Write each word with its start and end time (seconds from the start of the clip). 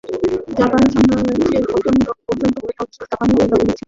Japan 0.57 0.83
সাম্রাজ্যের 0.93 1.63
পতন 1.71 1.95
পর্যন্ত 2.27 2.57
এই 2.63 2.75
অঞ্চল 2.79 3.03
জাপানিদের 3.03 3.47
দখলে 3.51 3.65
ছিল। 3.65 3.79